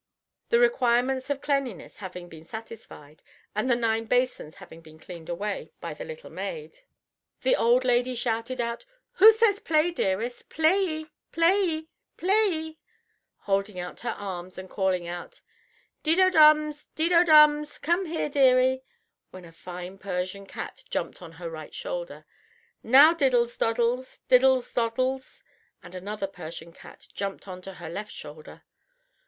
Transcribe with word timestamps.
The 0.49 0.57
requirements 0.57 1.29
of 1.29 1.41
cleanliness 1.43 1.97
having 1.97 2.27
been 2.27 2.43
satisfied, 2.43 3.21
and 3.55 3.69
the 3.69 3.75
nine 3.75 4.05
basins 4.05 4.55
having 4.55 4.81
been 4.81 4.97
taken 4.97 5.29
away 5.29 5.73
by 5.79 5.93
the 5.93 6.03
little 6.03 6.31
maid, 6.31 6.79
the 7.43 7.55
old 7.55 7.85
lady 7.85 8.15
shouted 8.15 8.59
out, 8.59 8.83
"Who 9.11 9.31
says 9.31 9.59
play, 9.59 9.91
dearies? 9.91 10.41
Playee, 10.49 11.05
playee, 11.31 11.87
playee?" 12.17 12.79
holding 13.41 13.79
out 13.79 13.99
her 13.99 14.15
arms, 14.17 14.57
and 14.57 14.67
calling 14.71 15.07
out, 15.07 15.39
"Dido 16.01 16.31
Dums, 16.31 16.85
Dido 16.95 17.23
Dums, 17.23 17.77
come 17.77 18.07
here, 18.07 18.27
deary," 18.27 18.81
when 19.29 19.45
a 19.45 19.51
fine 19.51 19.99
Persian 19.99 20.47
cat 20.47 20.83
jumped 20.89 21.21
on 21.21 21.29
to 21.33 21.37
her 21.37 21.49
right 21.51 21.75
shoulder. 21.75 22.25
"Now 22.81 23.13
Diddles 23.13 23.55
Doddles, 23.55 24.17
Diddles 24.27 24.73
Doddles," 24.73 25.43
and 25.83 25.93
another 25.93 26.25
Persian 26.25 26.73
cat 26.73 27.05
jumped 27.13 27.47
on 27.47 27.61
to 27.61 27.73
her 27.75 27.87
left 27.87 28.11
shoulder. 28.11 28.63